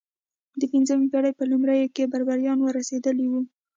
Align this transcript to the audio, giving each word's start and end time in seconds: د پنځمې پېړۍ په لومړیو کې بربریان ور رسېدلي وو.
د 0.59 0.61
پنځمې 0.73 1.05
پېړۍ 1.11 1.31
په 1.39 1.43
لومړیو 1.51 1.93
کې 1.95 2.09
بربریان 2.13 2.59
ور 2.61 2.73
رسېدلي 2.79 3.25
وو. 3.29 3.41